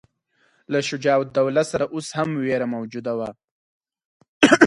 له 0.71 0.79
شجاع 0.89 1.17
الدوله 1.25 1.63
سره 1.71 1.85
اوس 1.93 2.07
هم 2.17 2.29
وېره 2.43 2.67
موجوده 2.75 3.13
وه. 3.19 3.29